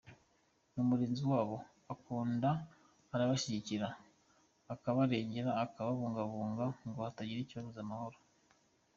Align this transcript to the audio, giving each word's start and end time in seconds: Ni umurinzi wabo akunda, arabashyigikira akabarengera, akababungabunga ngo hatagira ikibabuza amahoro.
Ni 0.71 0.79
umurinzi 0.83 1.23
wabo 1.31 1.55
akunda, 1.93 2.49
arabashyigikira 3.13 3.87
akabarengera, 4.73 5.51
akababungabunga 5.63 6.65
ngo 6.89 6.99
hatagira 7.05 7.39
ikibabuza 7.41 7.79
amahoro. 7.85 8.17